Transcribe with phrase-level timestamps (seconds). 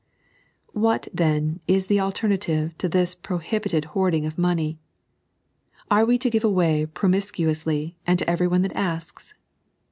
[0.73, 4.79] What, tbbn, is the altebnative to this prohibited boai^ ing of money?
[5.91, 9.35] Are we to give a^y promiscuously and to everyone that asks